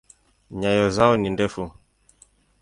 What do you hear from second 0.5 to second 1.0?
Nyayo